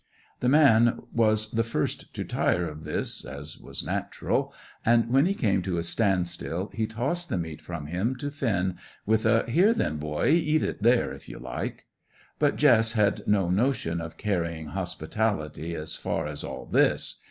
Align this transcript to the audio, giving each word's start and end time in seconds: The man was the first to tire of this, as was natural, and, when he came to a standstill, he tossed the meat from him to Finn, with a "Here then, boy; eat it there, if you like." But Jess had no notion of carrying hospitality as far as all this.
The 0.39 0.49
man 0.49 1.03
was 1.13 1.51
the 1.51 1.63
first 1.63 2.11
to 2.15 2.23
tire 2.23 2.65
of 2.67 2.85
this, 2.85 3.23
as 3.23 3.59
was 3.59 3.83
natural, 3.83 4.51
and, 4.83 5.11
when 5.11 5.27
he 5.27 5.35
came 5.35 5.61
to 5.61 5.77
a 5.77 5.83
standstill, 5.83 6.71
he 6.73 6.87
tossed 6.87 7.29
the 7.29 7.37
meat 7.37 7.61
from 7.61 7.85
him 7.85 8.15
to 8.15 8.31
Finn, 8.31 8.77
with 9.05 9.27
a 9.27 9.45
"Here 9.47 9.75
then, 9.75 9.97
boy; 9.97 10.29
eat 10.29 10.63
it 10.63 10.81
there, 10.81 11.11
if 11.13 11.29
you 11.29 11.37
like." 11.37 11.85
But 12.39 12.55
Jess 12.55 12.93
had 12.93 13.21
no 13.27 13.51
notion 13.51 14.01
of 14.01 14.17
carrying 14.17 14.69
hospitality 14.69 15.75
as 15.75 15.95
far 15.95 16.25
as 16.25 16.43
all 16.43 16.65
this. 16.65 17.19